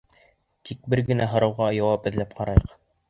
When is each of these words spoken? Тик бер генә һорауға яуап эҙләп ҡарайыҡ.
Тик 0.69 0.87
бер 0.93 1.03
генә 1.09 1.27
һорауға 1.33 1.67
яуап 1.81 2.09
эҙләп 2.13 2.35
ҡарайыҡ. 2.41 2.75